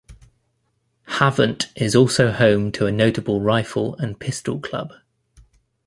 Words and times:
Havant 1.19 1.67
is 1.75 1.95
also 1.95 2.31
home 2.31 2.71
to 2.71 2.87
a 2.87 2.91
notable 2.91 3.39
rifle 3.39 3.95
and 3.97 4.19
pistol 4.19 4.59
club. 4.59 4.93